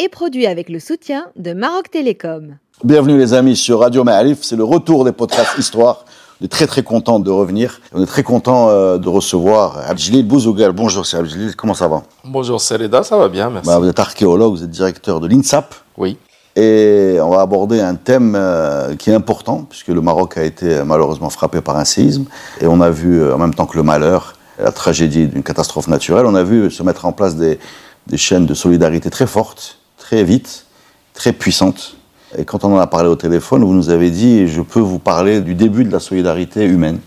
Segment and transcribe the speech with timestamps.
[0.00, 2.56] est produit avec le soutien de Maroc Télécom.
[2.84, 6.06] Bienvenue les amis sur Radio Ma'arif, c'est le retour des podcasts Histoire.
[6.40, 7.82] On est très très content de revenir.
[7.92, 10.72] On est très content euh, de recevoir Abdjelil Bouzougal.
[10.72, 12.02] Bonjour c'est Abdjelil, comment ça va?
[12.24, 13.68] Bonjour Sereda, ça va bien, merci.
[13.68, 15.74] Bah, Vous êtes archéologue, vous êtes directeur de l'INSAP.
[15.98, 16.16] Oui.
[16.56, 20.76] Et on va aborder un thème euh, qui est important, puisque le Maroc a été
[20.76, 22.24] euh, malheureusement frappé par un séisme.
[22.62, 26.24] Et on a vu, en même temps que le malheur, la tragédie d'une catastrophe naturelle,
[26.24, 27.58] on a vu se mettre en place des,
[28.06, 29.76] des chaînes de solidarité très fortes,
[30.10, 30.66] très vite,
[31.14, 31.94] très puissantes.
[32.36, 34.98] Et quand on en a parlé au téléphone, vous nous avez dit, je peux vous
[34.98, 36.98] parler du début de la solidarité humaine,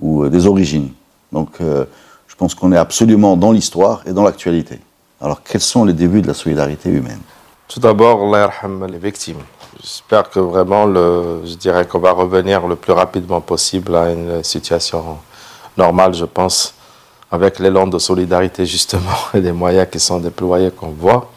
[0.00, 0.88] ou euh, des origines.
[1.30, 1.84] Donc euh,
[2.26, 4.80] je pense qu'on est absolument dans l'histoire et dans l'actualité.
[5.20, 7.20] Alors quels sont les débuts de la solidarité humaine?
[7.68, 9.42] Tout d'abord, les victimes.
[9.82, 15.18] J'espère que vraiment, je dirais qu'on va revenir le plus rapidement possible à une situation
[15.76, 16.72] normale, je pense,
[17.30, 21.30] avec l'élan de solidarité justement et des moyens qui sont déployés qu'on voit.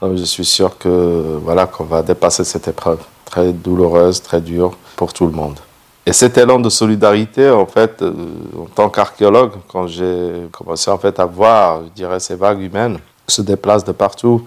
[0.00, 5.12] Je suis sûr que voilà qu'on va dépasser cette épreuve très douloureuse, très dure pour
[5.12, 5.58] tout le monde.
[6.06, 8.12] Et cet élan de solidarité, en fait, euh,
[8.58, 12.98] en tant qu'archéologue, quand j'ai commencé en fait à voir, je dirais, ces vagues humaines
[13.26, 14.42] se déplacent de partout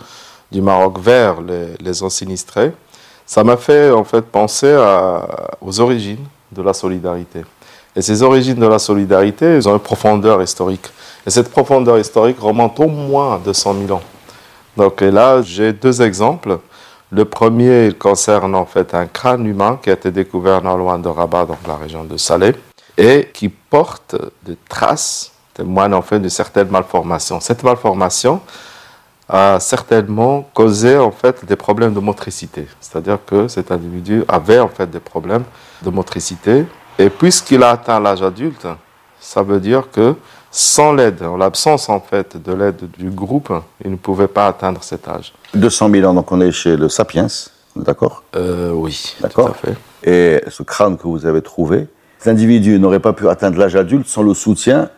[0.52, 2.72] du Maroc vers les, les zones sinistrées,
[3.26, 4.76] ça m'a fait en fait penser
[5.62, 7.42] aux origines de la solidarité.
[7.96, 10.88] Et ces origines de la solidarité, elles ont une profondeur historique.
[11.28, 14.02] Et cette profondeur historique remonte au moins à 200 000 ans.
[14.82, 16.58] Donc là, j'ai deux exemples.
[17.11, 21.08] Le premier concerne en fait un crâne humain qui a été découvert non loin de
[21.08, 22.55] Rabat, dans la région de Salé,
[22.98, 27.39] et qui porte des traces, témoignent en fait de certaines malformations.
[27.39, 28.42] Cette malformation
[29.30, 32.67] a certainement causé en fait des problèmes de motricité.
[32.80, 35.44] C'est-à-dire que cet individu avait en fait des problèmes
[35.84, 36.66] de motricité.
[36.98, 38.66] Et puisqu'il a atteint l'âge adulte,
[39.20, 40.16] ça veut dire que
[40.52, 43.52] sans l'aide, en l'absence en fait de l'aide du groupe,
[43.84, 45.34] il ne pouvait pas atteindre cet âge.
[45.54, 47.28] 200 000 ans, donc on est chez le Sapiens,
[47.76, 48.23] d'accord?
[48.36, 49.45] Euh, oui, D'accord.
[49.48, 49.78] tout à fait.
[50.04, 51.88] Et ce crâne que vous avez trouvé,
[52.20, 54.90] cet individu n'aurait pas pu atteindre l'âge adulte sans le soutien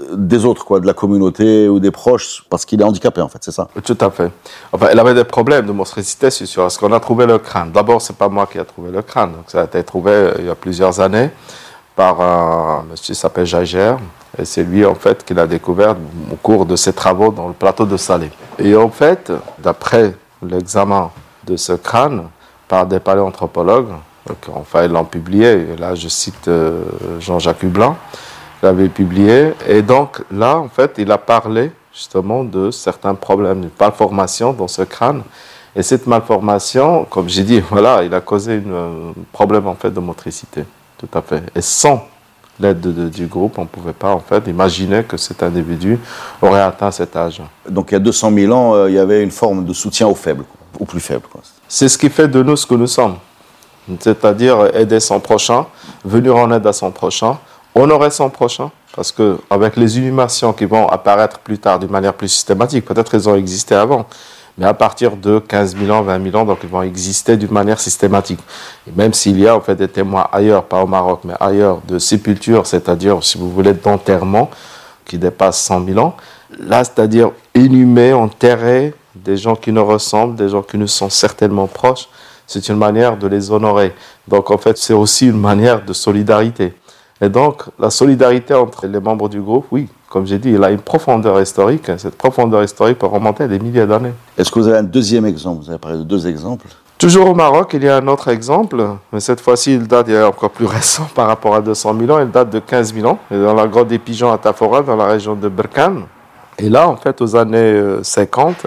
[0.00, 3.28] euh, des autres, quoi, de la communauté ou des proches, parce qu'il est handicapé, en
[3.28, 3.68] fait, c'est ça?
[3.84, 4.30] Tout à fait.
[4.72, 6.66] Enfin, elle avait des problèmes de motricité, c'est sûr.
[6.66, 7.70] Est-ce qu'on a trouvé le crâne?
[7.70, 9.32] D'abord, c'est pas moi qui a trouvé le crâne.
[9.32, 11.30] Donc, ça a été trouvé euh, il y a plusieurs années
[11.96, 13.94] par un monsieur qui s'appelle Jager.
[14.38, 15.96] Et c'est lui, en fait, qui l'a découvert
[16.32, 18.30] au cours de ses travaux dans le plateau de Salé.
[18.58, 21.10] Et en fait, d'après l'examen
[21.44, 22.28] de ce crâne
[22.68, 23.92] par des paléanthropologues,
[24.54, 26.84] enfin, ils l'ont publié, et là, je cite euh,
[27.18, 27.96] Jean-Jacques Hublin,
[28.62, 29.52] l'avait publié.
[29.66, 34.68] Et donc là, en fait, il a parlé justement de certains problèmes de malformation dans
[34.68, 35.22] ce crâne.
[35.74, 40.00] Et cette malformation, comme j'ai dit, voilà, il a causé un problème en fait de
[40.00, 40.64] motricité,
[41.00, 41.42] tout à fait.
[41.54, 42.06] Et sans
[42.58, 45.98] l'aide de- de- du groupe, on ne pouvait pas en fait imaginer que cet individu
[46.42, 47.40] aurait atteint cet âge.
[47.68, 50.06] Donc il y a 200 000 ans, euh, il y avait une forme de soutien
[50.06, 50.44] aux faibles,
[50.78, 51.24] aux plus faibles.
[51.68, 53.16] C'est ce qui fait de nous ce que nous sommes.
[53.98, 55.66] C'est-à-dire aider son prochain,
[56.04, 57.38] venir en aide à son prochain,
[57.74, 62.14] honorer son prochain, parce que avec les inhumations qui vont apparaître plus tard d'une manière
[62.14, 64.06] plus systématique, peut-être elles ont existé avant,
[64.60, 67.50] mais à partir de 15 000 ans, 20 000 ans, donc ils vont exister d'une
[67.50, 68.40] manière systématique.
[68.86, 71.80] Et même s'il y a en fait des témoins ailleurs, pas au Maroc, mais ailleurs,
[71.88, 74.50] de sépultures, c'est-à-dire, si vous voulez, d'enterrement,
[75.06, 76.14] qui dépassent 100 000 ans,
[76.58, 81.66] là, c'est-à-dire inhumer, enterrer des gens qui nous ressemblent, des gens qui nous sont certainement
[81.66, 82.10] proches,
[82.46, 83.94] c'est une manière de les honorer.
[84.28, 86.74] Donc en fait, c'est aussi une manière de solidarité.
[87.22, 90.72] Et donc, la solidarité entre les membres du groupe, oui, comme j'ai dit, il a
[90.72, 91.88] une profondeur historique.
[91.96, 94.12] Cette profondeur historique peut remonter à des milliers d'années.
[94.36, 95.62] Est-ce que vous avez un deuxième exemple?
[95.62, 96.66] Vous avez parlé de deux exemples?
[96.98, 100.14] Toujours au Maroc, il y a un autre exemple, mais cette fois-ci, il date il
[100.14, 102.20] est encore plus récent par rapport à 200 000 ans.
[102.20, 105.06] Il date de 15 000 ans, dans la grotte des pigeons à Tafora, dans la
[105.06, 106.02] région de Berkane.
[106.58, 108.66] Et là, en fait, aux années euh, 50,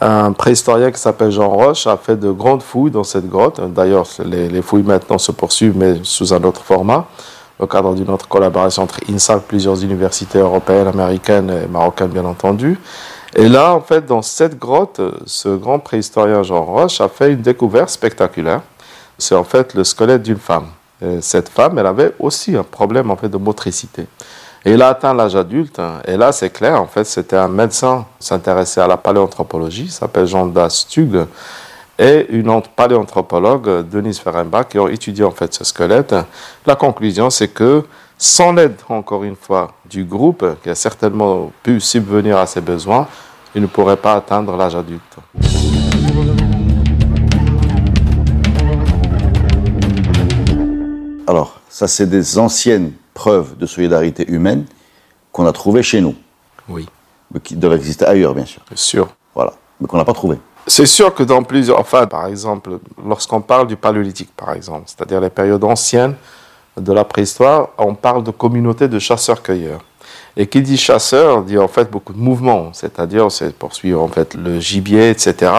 [0.00, 3.60] un préhistorien qui s'appelle Jean Roche a fait de grandes fouilles dans cette grotte.
[3.74, 7.06] D'ailleurs, les, les fouilles maintenant se poursuivent, mais sous un autre format,
[7.58, 12.78] au cadre d'une autre collaboration entre INSAP, plusieurs universités européennes, américaines et marocaines, bien entendu.
[13.34, 17.40] Et là, en fait, dans cette grotte, ce grand préhistorien Jean Roche a fait une
[17.40, 18.60] découverte spectaculaire.
[19.16, 20.66] C'est en fait le squelette d'une femme.
[21.00, 24.06] Et cette femme, elle avait aussi un problème en fait de motricité.
[24.64, 25.78] Et il a atteint l'âge adulte.
[25.78, 25.94] hein.
[26.06, 30.46] Et là, c'est clair, en fait, c'était un médecin s'intéressait à la paléanthropologie, s'appelle Jean
[30.46, 31.26] Dastug.
[32.02, 36.16] Et une paléanthropologue, Denise Ferenbach, qui ont étudié en fait ce squelette.
[36.66, 37.84] La conclusion, c'est que
[38.18, 43.06] sans l'aide, encore une fois, du groupe, qui a certainement pu subvenir à ses besoins,
[43.54, 45.16] il ne pourrait pas atteindre l'âge adulte.
[51.28, 54.64] Alors, ça, c'est des anciennes preuves de solidarité humaine
[55.30, 56.16] qu'on a trouvées chez nous.
[56.68, 56.88] Oui.
[57.32, 58.62] Mais qui doivent exister ailleurs, bien sûr.
[58.70, 59.08] C'est sûr.
[59.36, 59.52] Voilà.
[59.80, 60.38] Mais qu'on n'a pas trouvé.
[60.66, 61.78] C'est sûr que dans plusieurs.
[61.78, 66.14] Enfin, par exemple, lorsqu'on parle du paléolithique, par exemple, c'est-à-dire les périodes anciennes
[66.76, 69.80] de la préhistoire, on parle de communautés de chasseurs-cueilleurs.
[70.36, 74.34] Et qui dit chasseur dit en fait beaucoup de mouvements, c'est-à-dire c'est poursuivre en fait
[74.34, 75.52] le gibier, etc.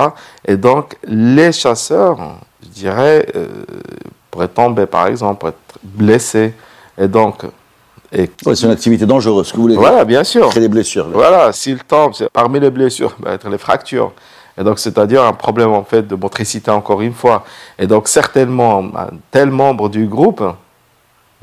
[0.46, 2.18] Et donc les chasseurs,
[2.64, 3.48] je dirais, euh,
[4.32, 6.54] pourraient tomber par exemple, pourraient être blessés.
[6.98, 7.44] Et donc.
[8.12, 9.82] Et, c'est une activité dangereuse, ce que vous voulez dire.
[9.82, 10.50] voilà, bien sûr.
[10.50, 11.08] Créer des blessures.
[11.08, 11.14] là.
[11.14, 14.12] Voilà, s'il tombe, parmi les blessures, va être les fractures.
[14.58, 17.44] Et donc, c'est-à-dire un problème en fait de motricité encore une fois.
[17.80, 18.84] Et donc, certainement,
[19.32, 20.44] tel membre du groupe,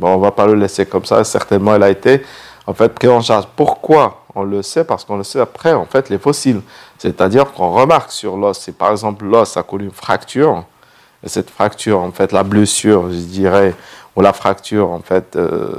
[0.01, 2.23] on va pas le laisser comme ça, certainement, il a été
[2.67, 3.47] en fait pris en charge.
[3.57, 4.85] Pourquoi On le sait?
[4.85, 6.63] Parce qu'on le sait après, en fait, les fossiles.
[6.99, 10.65] C'est-à-dire qu'on remarque sur l'os, si par exemple l'os a connu une fracture,
[11.29, 13.75] cette fracture, en fait, la blessure, je dirais,
[14.17, 15.71] ou la fracture, en fait, euh,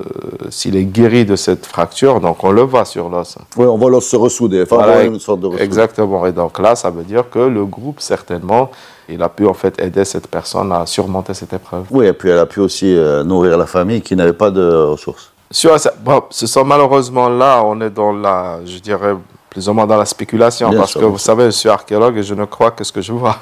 [0.50, 3.38] s'il est guéri de cette fracture, donc on le voit sur l'os.
[3.58, 4.62] Ouais, on voit l'os se ressouder.
[4.64, 5.64] Enfin, Voilà, une sorte de ressoudé.
[5.64, 6.26] Exactement.
[6.26, 8.72] Et donc là, ça veut dire que le groupe, certainement,
[9.10, 11.86] il a pu en fait aider cette personne à surmonter cette épreuve.
[11.92, 14.62] Oui, et puis elle a pu aussi euh, nourrir la famille qui n'avait pas de
[14.86, 15.32] ressources.
[15.50, 19.14] Sur, bon, ce sont malheureusement là, on est dans la, je dirais,
[19.51, 22.18] plus ou moins dans la spéculation, Bien parce sûr, que vous savez, je suis archéologue
[22.18, 23.36] et je ne crois que ce que je vois.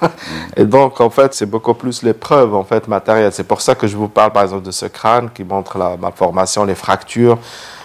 [0.57, 3.31] Et donc, en fait, c'est beaucoup plus les preuves en fait matérielles.
[3.31, 5.97] C'est pour ça que je vous parle, par exemple, de ce crâne qui montre la
[5.97, 7.37] malformation, les fractures,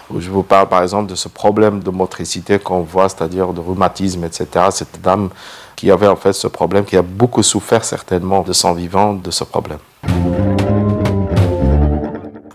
[0.09, 3.61] ou je vous parle, par exemple, de ce problème de motricité qu'on voit, c'est-à-dire de
[3.61, 4.47] rhumatisme, etc.
[4.71, 5.29] Cette dame
[5.75, 9.29] qui avait en fait ce problème, qui a beaucoup souffert certainement de son vivant de
[9.29, 9.79] ce problème.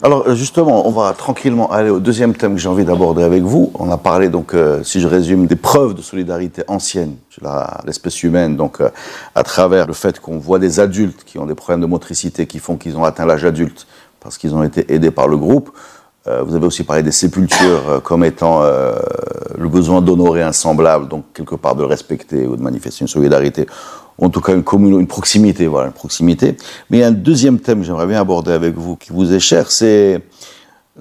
[0.02, 3.42] Alors euh, justement, on va tranquillement aller au deuxième thème que j'ai envie d'aborder avec
[3.42, 3.70] vous.
[3.78, 8.22] On a parlé donc, euh, si je résume, des preuves de solidarité ancienne la- l'espèce
[8.22, 8.88] humaine, donc euh,
[9.34, 12.58] à travers le fait qu'on voit des adultes qui ont des problèmes de motricité qui
[12.60, 13.86] font qu'ils ont atteint l'âge adulte
[14.20, 15.70] parce qu'ils ont été aidés par le groupe.
[16.44, 21.54] Vous avez aussi parlé des sépultures comme étant le besoin d'honorer un semblable, donc quelque
[21.54, 23.66] part de respecter ou de manifester une solidarité,
[24.20, 26.56] en tout cas une, commune, une proximité, voilà, une proximité.
[26.90, 29.32] Mais il y a un deuxième thème que j'aimerais bien aborder avec vous, qui vous
[29.32, 30.22] est cher, c'est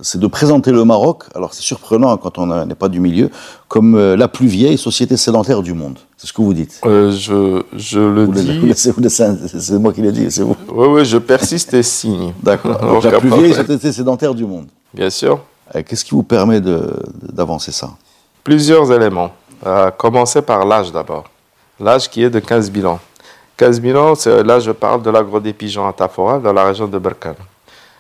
[0.01, 3.30] c'est de présenter le Maroc, alors c'est surprenant quand on n'est pas du milieu,
[3.68, 5.98] comme euh, la plus vieille société sédentaire du monde.
[6.18, 6.80] C'est ce que vous dites.
[6.86, 8.74] Euh, je, je le Vous dis.
[8.75, 10.56] C'est moi qui l'ai dit, c'est vous.
[10.72, 12.33] Oui, oui, je persiste et signe.
[12.44, 13.01] D'accord.
[13.04, 14.68] La plus vieille société sédentaire du monde.
[14.94, 15.39] Bien sûr.
[15.75, 17.92] Euh, Qu'est-ce qui vous permet d'avancer ça?
[18.44, 19.31] Plusieurs éléments.
[19.98, 21.25] Commencer par l'âge d'abord.
[21.80, 23.00] L'âge qui est de 15 000 ans.
[23.60, 26.64] 15 000 ans, c'est- là je parle de l'agro des pigeons à Tafora, dans la
[26.64, 27.36] région de Berkane.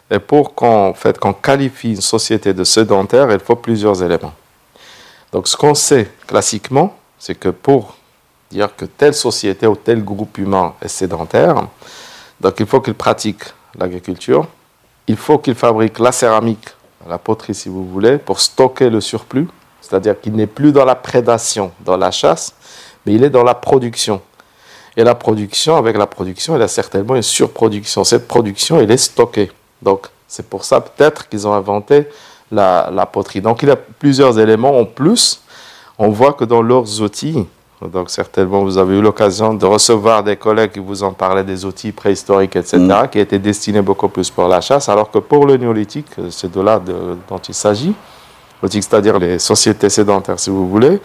[0.09, 4.33] Et pour qu'on qu'on qualifie une société de sédentaire, il faut plusieurs éléments.
[5.33, 7.95] Donc ce qu'on sait classiquement, c'est que pour
[8.49, 11.55] dire que telle société ou tel groupe humain est sédentaire,
[12.39, 13.43] donc il faut qu'il pratique
[13.77, 14.47] l'agriculture,
[15.07, 16.69] il faut qu'il fabrique la céramique,
[17.07, 19.47] la poterie si vous voulez, pour stocker le surplus,
[19.81, 22.53] c'est-à-dire qu'il n'est plus dans la prédation, dans la chasse,
[23.05, 24.21] mais il est dans la production.
[24.97, 28.03] Et la production, avec la production, il y a certainement une surproduction.
[28.03, 29.51] Cette production, elle est stockée.
[29.81, 32.07] Donc, c'est pour ça peut-être qu'ils ont inventé
[32.51, 33.41] la, la poterie.
[33.41, 35.41] Donc, il y a plusieurs éléments en plus.
[35.97, 37.45] On voit que dans leurs outils,
[37.81, 41.63] donc certainement vous avez eu l'occasion de recevoir des collègues qui vous en parlaient des
[41.65, 42.77] outils préhistoriques, etc.,
[43.11, 46.61] qui étaient destinés beaucoup plus pour la chasse, alors que pour le néolithique, c'est de
[46.61, 47.93] là de- dont il s'agit,
[48.63, 50.99] c'est-à-dire les sociétés sédentaires, si vous voulez,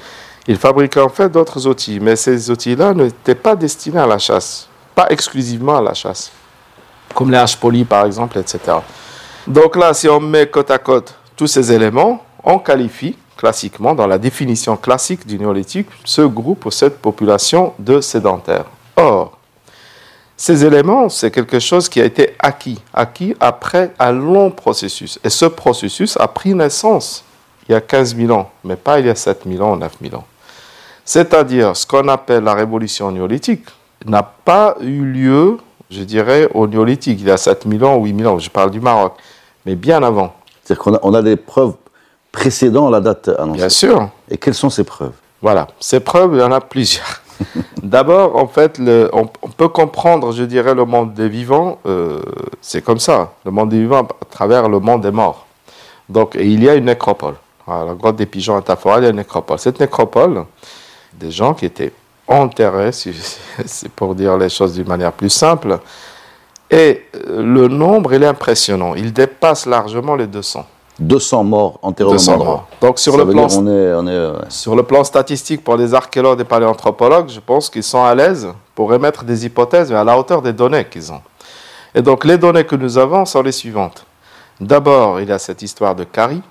[0.46, 4.68] ils fabriquaient en fait d'autres outils, mais ces outils-là n'étaient pas destinés à la chasse,
[4.94, 6.30] pas exclusivement à la chasse,
[7.14, 8.78] comme les haches polies par exemple, etc.
[9.46, 14.06] Donc là, si on met côte à côte tous ces éléments, on qualifie classiquement, dans
[14.06, 18.64] la définition classique du néolithique, ce groupe ou cette population de sédentaires.
[18.96, 19.38] Or,
[20.36, 25.18] ces éléments, c'est quelque chose qui a été acquis, acquis après un long processus.
[25.22, 27.24] Et ce processus a pris naissance
[27.68, 29.76] il y a 15 000 ans, mais pas il y a 7 000 ans ou
[29.76, 30.24] 9 000 ans.
[31.04, 33.64] C'est-à-dire, ce qu'on appelle la révolution néolithique
[34.06, 35.58] n'a pas eu lieu,
[35.90, 38.50] je dirais, au néolithique, il y a 7 000 ans ou 8 000 ans, je
[38.50, 39.14] parle du Maroc,
[39.66, 40.34] mais bien avant.
[40.62, 41.74] C'est-à-dire qu'on a, on a des preuves
[42.32, 43.58] précédant la date annoncée.
[43.58, 45.12] Bien sûr, Et quelles sont ces preuves?
[45.42, 47.20] Voilà, ces preuves, il y en a plusieurs.
[47.82, 52.20] D'abord, en fait, le- on, on peut comprendre, je dirais, le monde des vivants, euh,
[52.62, 55.46] c'est comme ça, le monde des vivants à travers le monde des morts.
[56.08, 57.34] Donc, et il y a une nécropole.
[57.66, 59.58] La grotte des pigeons à Tafora, il y a une nécropole.
[59.58, 60.44] Cette nécropole,
[61.18, 61.92] des gens qui étaient
[62.26, 62.90] enterrés,
[63.66, 65.78] c'est pour dire les choses d'une manière plus simple.
[66.70, 68.94] Et euh, le nombre, il est impressionnant.
[68.94, 70.66] Il dépasse largement les 200.
[70.98, 72.68] 200 morts enterrés 200 morts.
[72.80, 73.48] Donc sur le, plan,
[74.48, 78.48] sur le plan statistique, pour les archéologues et paléanthropologues, je pense qu'ils sont à l'aise
[78.74, 81.20] pour émettre des hypothèses à la hauteur des données qu'ils ont.
[81.94, 84.06] Et donc les données que nous avons sont les suivantes.
[84.60, 86.42] D'abord, il y a cette histoire de carie.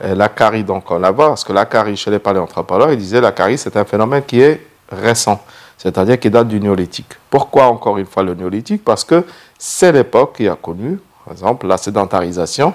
[0.00, 3.20] La carie, donc on la voit, parce que la carie, chez les paléanthropologues, ils disaient
[3.20, 5.40] la carie, c'est un phénomène qui est récent,
[5.78, 7.12] c'est-à-dire qui date du néolithique.
[7.30, 8.84] Pourquoi encore une fois le néolithique?
[8.84, 9.24] Parce que
[9.58, 12.74] c'est l'époque qui a connu, par exemple, la sédentarisation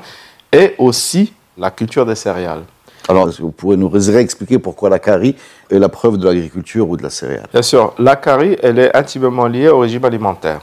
[0.52, 2.64] et aussi la culture des céréales.
[3.10, 5.36] Alors, est-ce que vous pourrez nous réexpliquer pourquoi la carie
[5.70, 7.48] est la preuve de l'agriculture ou de la céréale?
[7.52, 10.62] Bien sûr, la carie, elle est intimement liée au régime alimentaire.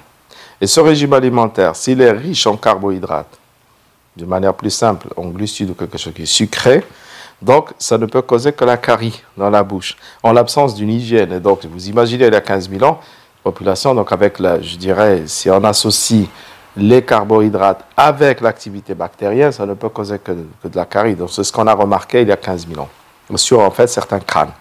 [0.61, 3.39] Et ce régime alimentaire, s'il est riche en carbohydrates,
[4.17, 6.85] de manière plus simple, en glucides ou quelque chose qui est sucré,
[7.43, 11.39] donc ça ne peut causer que la carie dans la bouche, en l'absence d'une hygiène.
[11.41, 13.01] Donc, vous imaginez, il y a 15 000 ans,
[13.43, 16.27] population, donc avec, la, je dirais, si on associe
[16.77, 21.15] les carbohydrates avec l'activité bactérienne, ça ne peut causer que, de la carie.
[21.15, 22.89] Donc c'est ce qu'on a remarqué il y a 15 000 ans,
[23.37, 24.53] sur en fait certains crânes.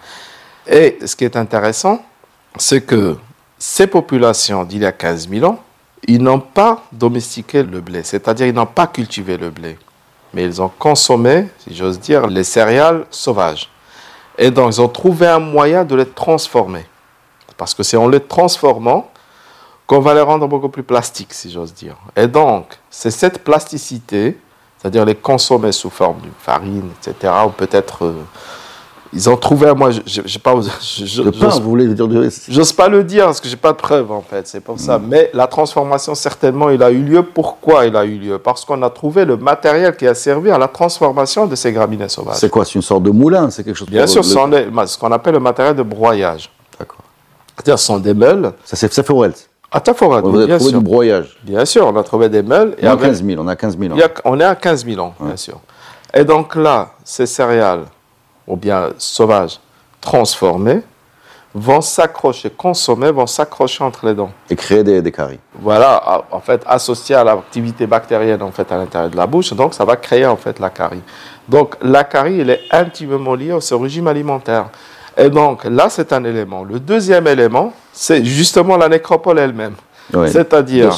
[0.66, 2.02] Et ce qui est intéressant,
[2.56, 3.16] c'est que
[3.58, 5.58] ces populations d'il y a 15 000 ans,
[6.06, 9.78] ils n'ont pas domestiqué le blé, c'est-à-dire ils n'ont pas cultivé le blé,
[10.32, 13.70] mais ils ont consommé, si j'ose dire, les céréales sauvages.
[14.36, 16.86] Et donc ils ont trouvé un moyen de les transformer.
[17.56, 19.10] Parce que c'est en les transformant
[19.86, 21.96] qu'on va les rendre beaucoup plus plastiques, si j'ose dire.
[22.16, 24.38] Et donc, c'est cette plasticité,
[24.78, 28.14] c'est-à-dire les consommer sous forme d'une farine, etc., ou peut-être...
[29.14, 30.54] Ils ont trouvé, moi, je n'ai pas...
[30.80, 32.08] Je, le pain, vous voulez dire
[32.48, 34.98] J'ose pas le dire, parce que j'ai pas de preuves, en fait, c'est pour ça.
[34.98, 35.06] Mm.
[35.08, 37.22] Mais la transformation, certainement, il a eu lieu.
[37.22, 38.38] Pourquoi il a eu lieu?
[38.38, 42.08] Parce qu'on a trouvé le matériel qui a servi à la transformation de ces graminées
[42.08, 42.36] sauvages.
[42.36, 45.12] C'est quoi C'est une sorte de moulin C'est quelque chose Bien sûr, c'est ce qu'on
[45.12, 46.50] appelle le matériel de broyage.
[46.78, 47.00] D'accord.
[47.56, 48.52] C'est-à-dire, ce sont des meules.
[48.64, 49.34] Ça, c'est Wells
[49.74, 51.36] à Taforat, on a trouvé du broyage.
[51.42, 52.76] Bien sûr, on a trouvé des meules.
[52.80, 53.98] On, a 15 000, on a 15 000 ans.
[54.24, 55.58] on est à 15 000 ans, bien sûr.
[56.14, 57.86] Et donc là, ces céréales,
[58.46, 59.58] ou bien sauvages,
[60.00, 60.82] transformées,
[61.54, 64.30] vont s'accrocher, consommées, vont s'accrocher entre les dents.
[64.50, 65.38] Et créer des, des caries.
[65.60, 69.72] Voilà, en fait, associé à l'activité bactérienne en fait, à l'intérieur de la bouche, donc
[69.72, 71.02] ça va créer en fait la carie.
[71.48, 74.66] Donc la carie, elle est intimement liée au ce régime alimentaire.
[75.16, 76.64] Et donc là, c'est un élément.
[76.64, 79.74] Le deuxième élément, c'est justement la nécropole elle-même.
[80.26, 80.90] C'est-à-dire,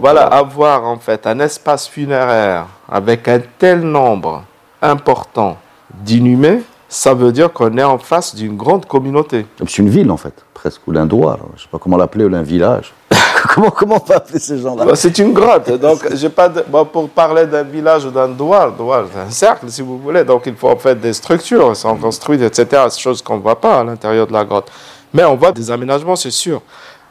[0.00, 4.42] voilà, avoir en fait un espace funéraire avec un tel nombre
[4.82, 5.56] important
[5.94, 9.46] d'inhumés, ça veut dire qu'on est en face d'une grande communauté.
[9.58, 12.24] C'est une ville en fait, presque, ou l'un doigt, je ne sais pas comment l'appeler,
[12.24, 12.92] ou un village.
[13.54, 14.84] comment, comment on peut appeler ces gens-là?
[14.84, 15.70] Bah, C'est une grotte.
[15.80, 18.74] Donc, j'ai pas bah, pour parler d'un village ou d'un doigt,
[19.12, 20.24] c'est un cercle, si vous voulez.
[20.24, 22.82] Donc, il faut en fait des structures, sont construites, etc.
[22.96, 24.70] Choses qu'on ne voit pas à l'intérieur de la grotte.
[25.12, 26.60] Mais on voit des aménagements, c'est sûr.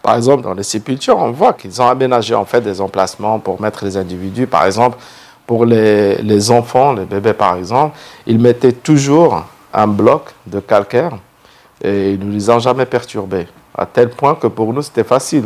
[0.01, 3.59] Par exemple, dans les sépultures, on voit qu'ils ont aménagé en fait des emplacements pour
[3.59, 4.45] mettre les individus.
[4.45, 4.97] Par exemple,
[5.45, 11.17] pour les, enfants, les bébés par exemple, ils mettaient toujours un bloc de calcaire
[11.83, 13.47] et ils ne les ont jamais perturbés.
[13.77, 15.45] À tel point que pour nous, c'était facile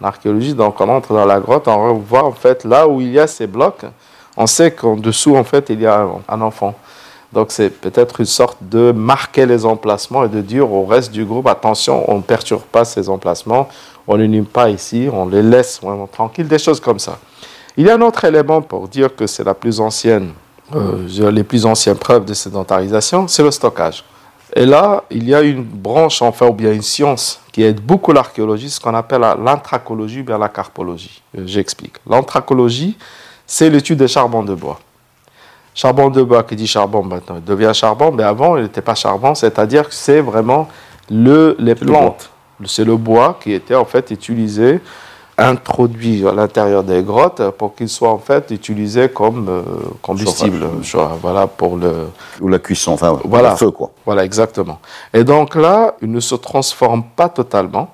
[0.00, 3.18] l'archéologie, donc on entre dans la grotte, on voit en fait là où il y
[3.18, 3.84] a ces blocs,
[4.36, 6.74] on sait qu'en dessous en fait il y a un enfant.
[7.32, 11.24] Donc c'est peut-être une sorte de marquer les emplacements et de dire au reste du
[11.24, 13.68] groupe attention, on ne perturbe pas ces emplacements,
[14.06, 17.18] on ne pas ici, on les laisse vraiment tranquilles, des choses comme ça.
[17.76, 20.32] Il y a un autre élément pour dire que c'est la plus ancienne,
[20.74, 24.02] euh, les plus anciennes preuves de sédentarisation, c'est le stockage.
[24.54, 28.12] Et là, il y a une branche, enfin, ou bien une science qui aide beaucoup
[28.12, 31.22] l'archéologie, ce qu'on appelle l'anthracologie ou bien la carpologie.
[31.36, 31.96] Euh, j'explique.
[32.08, 32.96] L'anthracologie,
[33.46, 34.80] c'est l'étude des charbons de bois.
[35.74, 38.94] Charbon de bois, qui dit charbon maintenant, il devient charbon, mais avant, il n'était pas
[38.94, 40.68] charbon, c'est-à-dire que c'est vraiment
[41.10, 42.30] le, les plantes.
[42.64, 44.80] C'est le bois qui était en fait utilisé
[45.38, 49.62] introduit à l'intérieur des grottes pour qu'il soit en fait utilisé comme euh,
[50.00, 50.66] combustible,
[51.20, 52.08] voilà pour le
[52.40, 53.90] ou la cuisson, enfin voilà, le feu quoi.
[54.06, 54.78] Voilà exactement.
[55.12, 57.90] Et donc là, il ne se transforme pas totalement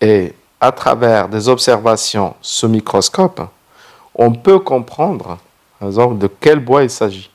[0.00, 3.42] et à travers des observations sous microscope,
[4.14, 5.38] on peut comprendre,
[5.78, 7.30] par exemple, de quel bois il s'agit.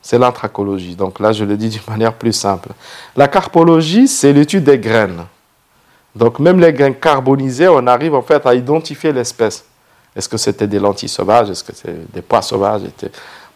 [0.00, 0.96] C'est l'anthracologie.
[0.96, 2.70] Donc là, je le dis d'une manière plus simple.
[3.14, 5.26] La carpologie, c'est l'étude des graines.
[6.14, 9.64] Donc même les grains carbonisés, on arrive en fait à identifier l'espèce.
[10.14, 11.50] Est-ce que c'était des lentilles sauvages?
[11.50, 12.82] Est-ce que c'est des pois sauvages?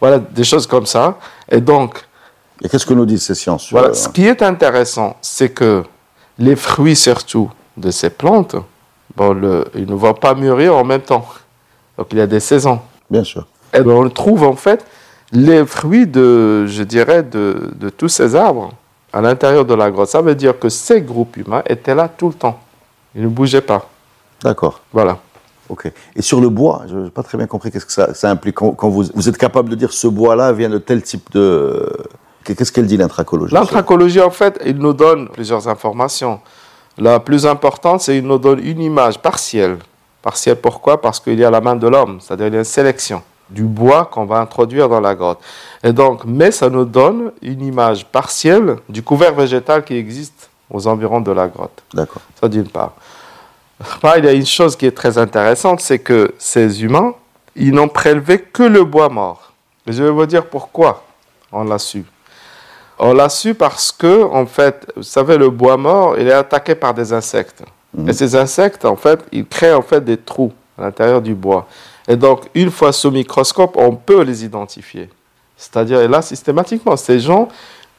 [0.00, 1.18] Voilà, des choses comme ça.
[1.50, 2.02] Et donc...
[2.62, 5.82] Et qu'est-ce que nous disent ces sciences voilà, Ce qui est intéressant, c'est que
[6.38, 8.56] les fruits surtout de ces plantes,
[9.14, 11.26] bon, le, ils ne vont pas mûrir en même temps.
[11.98, 12.80] Donc il y a des saisons.
[13.10, 13.46] Bien sûr.
[13.74, 14.86] Et ben, on trouve en fait
[15.32, 18.70] les fruits de, je dirais, de, de tous ces arbres
[19.16, 20.10] à l'intérieur de la grotte.
[20.10, 22.60] Ça veut dire que ces groupes humains étaient là tout le temps.
[23.14, 23.88] Ils ne bougeaient pas.
[24.42, 24.82] D'accord.
[24.92, 25.16] Voilà.
[25.70, 25.90] Ok.
[26.14, 28.56] Et sur le bois, je n'ai pas très bien compris qu'est-ce que ça, ça implique.
[28.56, 31.90] Quand, quand vous, vous êtes capable de dire ce bois-là vient de tel type de.
[32.44, 36.38] Qu'est-ce qu'elle dit l'intracologie L'intracologie, en fait, il nous donne plusieurs informations.
[36.98, 39.78] La plus importante, c'est qu'il nous donne une image partielle.
[40.20, 41.00] Partielle pourquoi?
[41.00, 43.62] Parce qu'il y a la main de l'homme, c'est-à-dire il y a une sélection du
[43.62, 45.40] bois qu'on va introduire dans la grotte.
[45.82, 50.86] Et donc, mais ça nous donne une image partielle du couvert végétal qui existe aux
[50.86, 51.82] environs de la grotte.
[51.94, 52.22] D'accord.
[52.40, 52.92] Ça d'une part.
[54.16, 57.14] Il y a une chose qui est très intéressante, c'est que ces humains,
[57.54, 59.52] ils n'ont prélevé que le bois mort.
[59.86, 61.04] Et je vais vous dire pourquoi
[61.52, 62.04] on l'a su.
[62.98, 66.74] On l'a su parce que, en fait, vous savez, le bois mort, il est attaqué
[66.74, 67.62] par des insectes.
[68.06, 71.66] Et ces insectes, en fait, ils créent en fait des trous à l'intérieur du bois.
[72.08, 75.08] Et donc, une fois sous microscope, on peut les identifier.
[75.56, 77.48] C'est-à-dire, et là, systématiquement, ces gens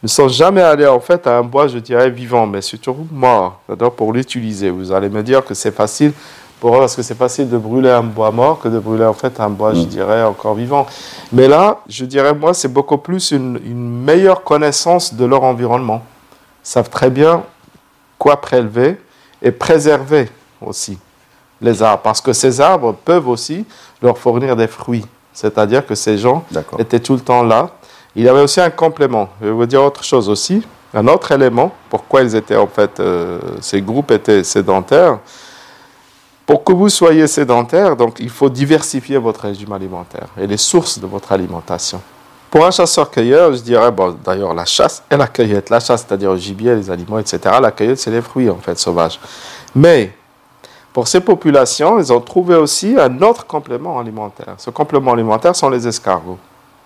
[0.02, 3.62] ne sont jamais allés en fait à un bois, je dirais, vivant, mais surtout mort,
[3.66, 4.70] c'est-à-dire pour l'utiliser.
[4.70, 6.14] Vous allez me dire que c'est facile
[6.60, 9.14] pour eux, parce que c'est facile de brûler un bois mort que de brûler en
[9.14, 10.86] fait un bois, je dirais, encore vivant.
[11.32, 16.04] Mais là, je dirais, moi, c'est beaucoup plus une, une meilleure connaissance de leur environnement.
[16.64, 17.44] Ils savent très bien
[18.18, 18.98] quoi prélever
[19.42, 20.30] et préserver
[20.62, 20.98] aussi
[21.62, 23.66] les arbres, parce que ces arbres peuvent aussi
[24.02, 25.06] leur fournir des fruits.
[25.34, 26.44] C'est-à-dire que ces gens
[26.80, 27.70] étaient tout le temps là.
[28.16, 29.30] Il y avait aussi un complément.
[29.42, 30.64] Je vais vous dire autre chose aussi.
[30.94, 35.20] Un autre élément, pourquoi ils étaient en fait, euh, ces groupes étaient sédentaires.
[36.46, 40.98] Pour que vous soyez sédentaire, donc il faut diversifier votre régime alimentaire et les sources
[40.98, 42.02] de votre alimentation.
[42.50, 45.70] Pour un chasseur-cueilleur, je dirais, bon, d'ailleurs, la chasse et la cueillette.
[45.70, 47.40] La chasse, c'est-à-dire le gibier, les aliments, etc.
[47.62, 49.20] La cueillette, c'est les fruits, en fait, sauvages.
[49.76, 50.14] Mais
[50.94, 54.56] pour ces populations, ils ont trouvé aussi un autre complément alimentaire.
[54.58, 56.39] Ce complément alimentaire sont les escargots.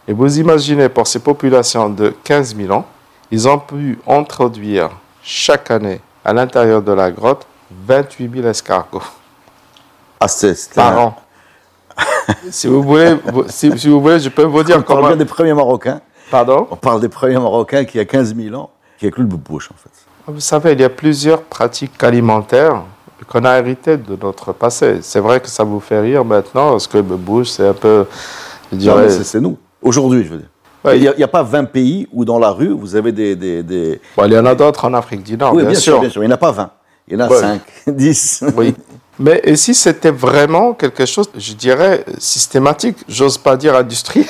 [0.07, 2.85] Et vous imaginez, pour ces populations de 15 000 ans,
[3.29, 4.89] ils ont pu introduire
[5.23, 7.45] chaque année à l'intérieur de la grotte
[7.87, 9.01] 28 000 escargots
[10.19, 10.27] Ah,
[10.75, 11.15] par an.
[12.49, 13.15] si, vous voulez,
[13.47, 16.01] si, si vous voulez, je peux vous dire On parle bien des premiers Marocains.
[16.29, 16.67] Pardon?
[16.71, 19.29] On parle des premiers Marocains qui, il y a 15 000 ans, qui incluent le
[19.29, 19.89] bout-bouche, en fait.
[20.27, 22.81] Vous savez, il y a plusieurs pratiques alimentaires
[23.31, 24.99] qu'on a héritées de notre passé.
[25.01, 28.05] C'est vrai que ça vous fait rire maintenant, parce que bouche, c'est un peu.
[28.71, 29.57] Je Non, dirais, mais c'est nous.
[29.81, 30.47] Aujourd'hui, je veux dire.
[30.83, 30.97] Ouais.
[30.99, 33.35] Il n'y a, pas 20 pays où dans la rue, vous avez des.
[33.35, 35.79] des, des- Bon, il y en a d'autres en Afrique du Nord, oui, bien, bien,
[35.79, 35.99] sûr.
[36.01, 36.23] bien sûr.
[36.23, 36.71] Il n'y en a pas 20.
[37.07, 37.37] Il y en a Ouais.
[37.39, 38.43] 5, 10.
[38.57, 38.75] Oui.
[39.19, 44.25] Mais et si c'était vraiment quelque chose, je dirais, systématique, j'ose pas dire industriel,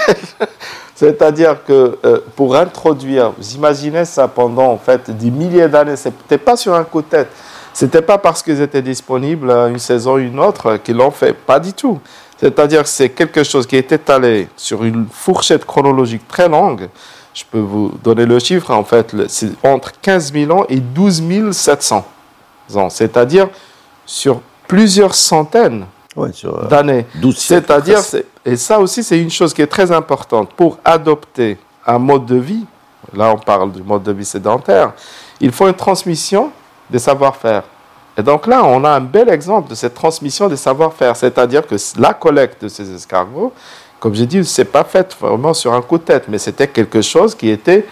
[0.95, 6.37] c'est-à-dire que euh, pour introduire, vous imaginez ça pendant en fait des milliers d'années, c'était
[6.37, 7.29] pas sur un coup de tête,
[7.73, 11.34] c'était pas parce qu'ils étaient disponibles euh, une saison ou une autre qu'ils l'ont fait,
[11.34, 11.99] pas du tout.
[12.38, 16.89] C'est-à-dire que c'est quelque chose qui est étalé sur une fourchette chronologique très longue.
[17.34, 21.51] Je peux vous donner le chiffre, en fait, c'est entre 15 000 ans et 12
[21.51, 22.05] 700
[22.75, 23.47] ans, c'est-à-dire
[24.05, 27.05] sur plusieurs centaines Ouais, euh, d'années.
[27.15, 27.99] 12 siècles, C'est-à-dire,
[28.43, 30.51] et ça aussi, c'est une chose qui est très importante.
[30.53, 31.57] Pour adopter
[31.88, 32.65] un mode de vie,
[33.13, 34.93] là on parle du mode de vie sédentaire,
[35.39, 36.51] il faut une transmission
[36.91, 37.63] des savoir-faire.
[38.17, 41.15] Et donc là, on a un bel exemple de cette transmission des savoir-faire.
[41.15, 43.54] C'est-à-dire que la collecte de ces escargots,
[43.99, 47.01] comme j'ai dit, c'est pas fait vraiment sur un coup de tête, mais c'était quelque
[47.01, 47.86] chose qui était,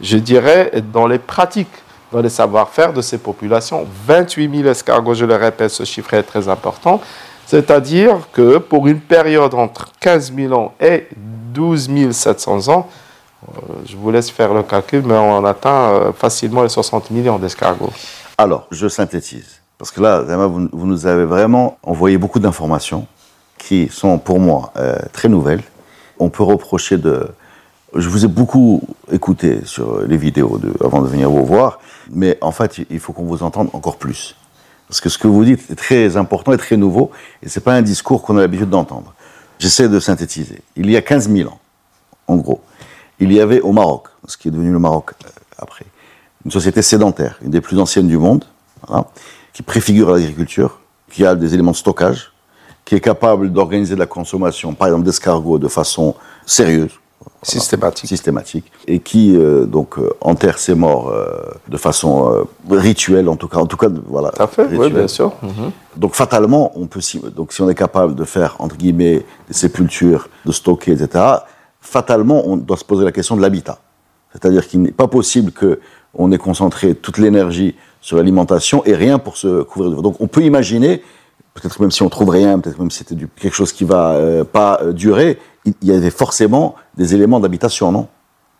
[0.00, 1.72] je dirais, dans les pratiques,
[2.10, 3.86] dans les savoir-faire de ces populations.
[4.06, 7.00] 28 000 escargots, je le répète, ce chiffre est très important.
[7.46, 12.88] C'est-à-dire que pour une période entre 15 000 ans et 12 700 ans,
[13.42, 17.38] euh, je vous laisse faire le calcul, mais on atteint euh, facilement les 60 millions
[17.38, 17.92] d'escargots.
[18.38, 19.60] Alors, je synthétise.
[19.78, 23.06] Parce que là, vous, nous avez vraiment envoyé beaucoup d'informations
[23.58, 25.62] qui sont pour moi euh, très nouvelles.
[26.18, 27.28] On peut reprocher de...
[27.94, 32.52] Je vous ai beaucoup écouté sur les vidéos avant de venir vous voir, mais en
[32.52, 34.36] fait, il faut qu'on vous entende encore plus.
[34.88, 37.10] Parce que ce que vous dites est très important et très nouveau,
[37.42, 39.14] et ce n'est pas un discours qu'on a l'habitude d'entendre.
[39.58, 40.62] J'essaie de synthétiser.
[40.76, 41.58] Il y a 15 000 ans,
[42.28, 42.62] en gros,
[43.18, 45.84] il y avait au Maroc, ce qui est devenu le Maroc euh, après,
[46.44, 48.44] une société sédentaire, une des plus anciennes du monde,
[48.86, 49.06] voilà,
[49.52, 52.32] qui préfigure l'agriculture, qui a des éléments de stockage,
[52.84, 56.14] qui est capable d'organiser de la consommation, par exemple d'escargots, de façon
[56.46, 56.90] sérieuse,
[57.44, 58.08] Systématique.
[58.08, 61.28] systématique, et qui euh, donc euh, enterre ses morts euh,
[61.68, 64.30] de façon euh, rituelle, en tout cas, en tout cas, voilà.
[64.30, 65.32] Tout à fait, oui, bien sûr.
[65.42, 65.70] Mhm.
[65.96, 67.00] Donc fatalement, on peut
[67.34, 71.24] donc si on est capable de faire entre guillemets des sépultures, de stocker, etc.
[71.80, 73.78] Fatalement, on doit se poser la question de l'habitat.
[74.32, 75.80] C'est-à-dire qu'il n'est pas possible que
[76.14, 80.02] on ait concentré toute l'énergie sur l'alimentation et rien pour se couvrir de.
[80.02, 81.02] Donc on peut imaginer,
[81.54, 84.44] peut-être même si on trouve rien, peut-être même si c'était quelque chose qui va euh,
[84.44, 88.08] pas euh, durer, il il y avait forcément des éléments d'habitation, non?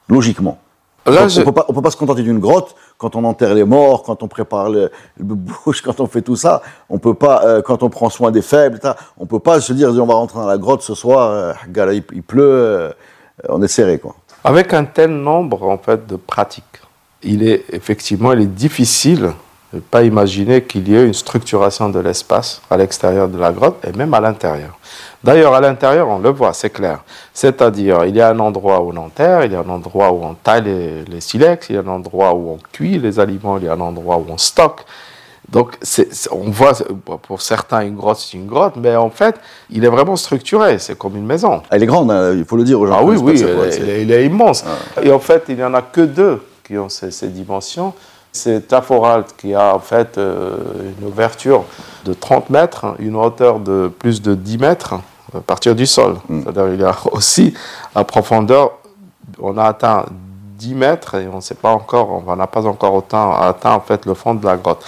[0.08, 0.58] Logiquement.
[1.04, 4.22] Là, on ne peut, pas se contenter d'une grotte quand on enterre les morts, quand
[4.22, 6.62] on prépare le, bouche, quand on fait tout ça.
[6.88, 8.78] On peut pas, euh, quand on prend soin des faibles,
[9.18, 12.22] on peut pas se dire on va rentrer dans la grotte ce soir, euh, il,
[12.22, 12.92] pleut,
[13.48, 13.98] on est serré.
[13.98, 14.14] Quoi.
[14.44, 16.82] Avec un tel nombre en fait, de pratiques,
[17.24, 19.32] il est effectivement il est difficile
[19.72, 23.82] ne pas imaginer qu'il y ait une structuration de l'espace à l'extérieur de la grotte
[23.87, 24.78] et même à l'intérieur.
[25.24, 27.02] D'ailleurs, à l'intérieur, on le voit, c'est clair.
[27.32, 30.24] C'est-à-dire, il y a un endroit où on enterre, il y a un endroit où
[30.24, 33.64] on taille les, silex, il y a un endroit où on cuit les aliments, il
[33.64, 34.85] y a un endroit où on stocke.
[35.48, 35.76] Donc,
[36.30, 36.72] on voit,
[37.22, 39.37] pour certains, une grotte, c'est une grotte, mais en fait,
[39.70, 41.62] il est vraiment structuré, c'est comme une maison.
[41.70, 42.98] Elle est grande, hein, il faut le dire aux gens.
[43.00, 43.40] Ah oui, oui,
[44.00, 44.64] il est, immense.
[44.66, 45.02] Ah.
[45.02, 46.40] Et en fait, il n'y en a que deux
[46.72, 47.92] qui ont ces, ces dimensions.
[48.32, 50.56] C'est Taforalt qui a en fait euh,
[50.98, 51.64] une ouverture
[52.06, 54.94] de 30 mètres, une hauteur de plus de 10 mètres
[55.37, 56.16] à partir du sol.
[56.28, 56.42] Mm.
[56.42, 57.52] C'est-à-dire il y a aussi
[57.94, 58.78] à profondeur,
[59.38, 60.06] on a atteint
[60.58, 63.80] 10 mètres et on ne sait pas encore, on n'a pas encore autant atteint en
[63.80, 64.82] fait le fond de la grotte.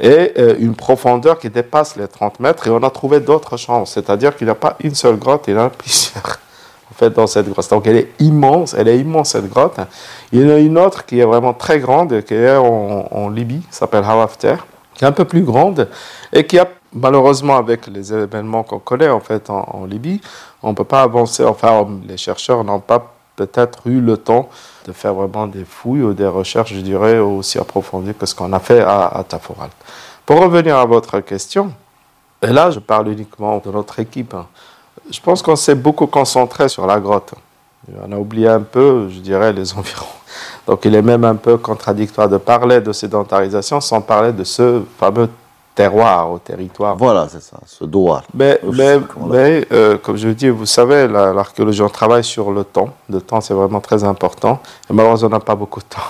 [0.00, 3.86] Et euh, une profondeur qui dépasse les 30 mètres et on a trouvé d'autres chambres,
[3.86, 6.38] c'est-à-dire qu'il n'y a pas une seule grotte, il y en a plusieurs
[6.90, 7.70] en fait dans cette grotte.
[7.70, 9.78] Donc elle est immense, elle est immense cette grotte.
[10.32, 13.28] Il y en a une autre qui est vraiment très grande, qui est en, en
[13.28, 14.56] Libye, s'appelle Hawafter,
[14.94, 15.88] qui est un peu plus grande
[16.32, 20.20] et qui a malheureusement, avec les événements qu'on connaît en fait en, Libye,
[20.62, 21.44] on ne peut pas avancer.
[21.44, 24.48] Enfin, les chercheurs n'ont pas peut-être eu le temps
[24.86, 28.52] de faire vraiment des fouilles ou des recherches, je dirais, aussi approfondies que ce qu'on
[28.52, 29.70] a fait à, à Taforal.
[30.24, 31.72] Pour revenir à votre question,
[32.42, 34.34] et là, je parle uniquement de notre équipe.
[35.10, 37.34] Je pense qu'on s'est beaucoup concentré sur la grotte.
[38.02, 40.06] On a oublié un peu, je dirais, les environs.
[40.66, 44.82] Donc il est même un peu contradictoire de parler de sédentarisation sans parler de ce
[44.98, 45.28] fameux
[45.74, 46.96] terroir, au territoire.
[46.96, 48.22] Voilà, c'est ça, ce doigt.
[48.34, 52.88] Mais, mais, mais euh, comme je dis, vous savez, l'archéologie, on travaille sur le temps.
[53.10, 54.60] Le temps, c'est vraiment très important.
[54.90, 56.00] Et malheureusement, on n'a pas beaucoup de temps.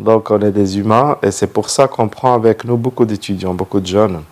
[0.00, 3.52] Donc, on est des humains et c'est pour ça qu'on prend avec nous beaucoup d'étudiants,
[3.52, 4.22] beaucoup de jeunes.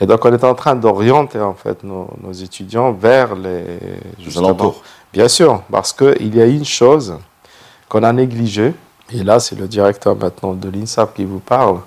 [0.00, 3.78] Et donc, on est en train d'orienter, en fait, nos, étudiants vers les...
[4.36, 4.82] alentours.
[5.12, 7.16] Bien sûr, parce qu'il y a une chose
[7.88, 8.74] qu'on a négligée,
[9.12, 11.78] et là, c'est le directeur maintenant de l'INSAP qui vous parle,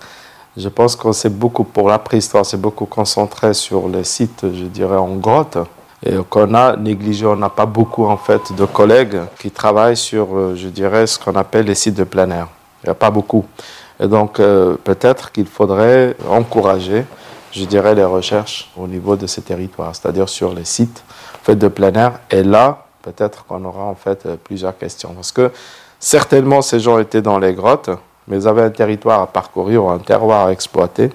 [0.56, 4.66] je pense qu'on s'est beaucoup, pour la préhistoire, c'est beaucoup concentré sur les sites, je
[4.66, 5.58] dirais, en grotte.
[6.06, 10.28] Et qu'on a négligé, on n'a pas beaucoup en fait de collègues qui travaillent sur,
[10.38, 12.48] euh, je dirais, ce qu'on appelle les sites de plein air.
[12.86, 13.46] Il n'y a pas beaucoup.
[14.00, 17.04] Et donc euh, peut-être qu'il faudrait encourager,
[17.52, 21.04] je dirais, les recherches au niveau de ces territoires, c'est-à-dire sur les sites
[21.42, 22.20] faits de plein air.
[22.30, 25.14] Et là, peut-être qu'on aura en fait plusieurs questions.
[25.16, 25.52] Parce que
[26.00, 27.90] certainement ces gens étaient dans les grottes,
[28.28, 31.10] mais ils avaient un territoire à parcourir, un terroir à exploiter.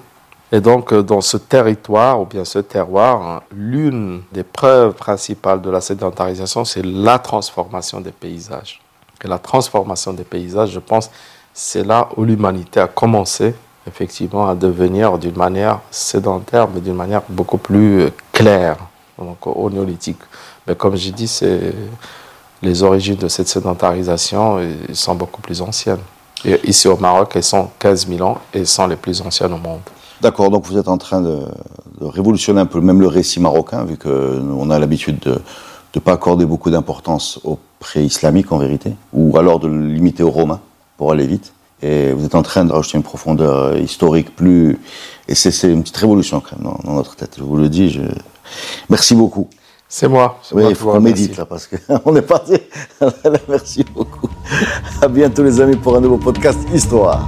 [0.51, 5.69] Et donc, euh, dans ce territoire, ou bien ce terroir, l'une des preuves principales de
[5.69, 8.81] la sédentarisation, c'est la transformation des paysages.
[9.23, 11.09] Et la transformation des paysages, je pense,
[11.53, 13.53] c'est là où l'humanité a commencé,
[13.87, 18.77] effectivement, à devenir d'une manière sédentaire, mais d'une manière beaucoup plus euh, claire,
[19.17, 20.21] donc au néolithique.
[20.67, 21.29] Mais comme j'ai dit,
[22.61, 24.59] les origines de cette sédentarisation
[24.93, 25.99] sont beaucoup plus anciennes.
[26.63, 29.81] Ici au Maroc, elles sont 15 000 ans et sont les plus anciennes au monde.
[30.21, 31.39] D'accord, donc vous êtes en train de,
[31.99, 35.41] révolutionner un peu même le récit marocain, vu qu'on a l'habitude de
[35.95, 40.31] ne pas accorder beaucoup d'importance au pré-islamique en vérité, ou alors de le limiter aux
[40.31, 40.61] romains
[41.01, 41.51] pour aller vite.
[41.81, 44.77] Et vous êtes en train de rajouter une profondeur historique plus.
[45.27, 47.89] Et c'est une petite révolution quand même dans, notre tête, je vous le dis.
[47.89, 48.03] Je...
[48.87, 49.47] Merci beaucoup.
[49.89, 50.39] C'est moi.
[50.51, 52.53] Oui, il faut qu'on médite là parce qu'on est parti.
[53.49, 54.29] Merci beaucoup.
[55.01, 57.27] À bientôt les amis pour un nouveau podcast Histoire.